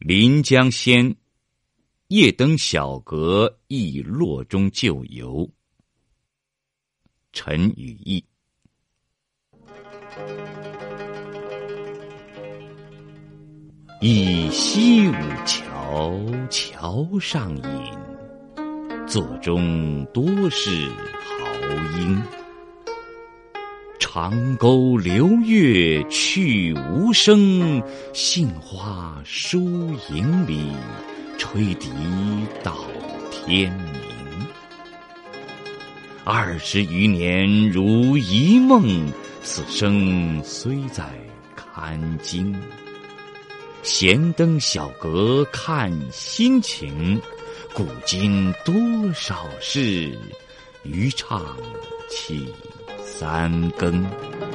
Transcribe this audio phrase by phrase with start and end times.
[0.00, 1.14] 临江仙，
[2.08, 5.46] 夜登小阁忆洛中旧游。
[7.34, 8.24] 陈与义。
[14.00, 15.12] 忆西武
[15.44, 22.39] 桥，桥上饮，座中多是豪英。
[24.12, 27.80] 长沟流月去无声，
[28.12, 29.60] 杏花疏
[30.10, 30.72] 影里，
[31.38, 31.88] 吹笛
[32.64, 32.76] 到
[33.30, 34.48] 天明。
[36.24, 39.08] 二十余年如一梦，
[39.44, 41.08] 此生虽在
[41.54, 42.52] 看经。
[43.84, 47.22] 闲登小阁看心情，
[47.72, 48.74] 古今多
[49.14, 50.18] 少事，
[50.82, 51.56] 渔唱
[52.10, 52.52] 起。
[53.20, 54.49] 三更。